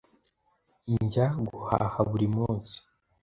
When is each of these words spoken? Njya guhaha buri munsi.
Njya 1.01 1.25
guhaha 1.49 1.99
buri 2.09 2.27
munsi. 2.35 2.75